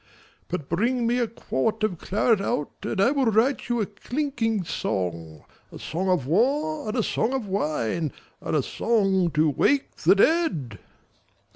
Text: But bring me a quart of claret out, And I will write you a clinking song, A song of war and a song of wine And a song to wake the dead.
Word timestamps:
But 0.47 0.67
bring 0.67 1.05
me 1.05 1.19
a 1.19 1.27
quart 1.27 1.83
of 1.83 1.99
claret 1.99 2.41
out, 2.41 2.71
And 2.81 2.99
I 2.99 3.11
will 3.11 3.27
write 3.27 3.69
you 3.69 3.81
a 3.81 3.85
clinking 3.85 4.63
song, 4.63 5.43
A 5.71 5.77
song 5.77 6.09
of 6.09 6.25
war 6.25 6.87
and 6.87 6.97
a 6.97 7.03
song 7.03 7.35
of 7.35 7.45
wine 7.45 8.11
And 8.41 8.55
a 8.55 8.63
song 8.63 9.29
to 9.35 9.47
wake 9.47 9.95
the 9.97 10.15
dead. 10.15 10.79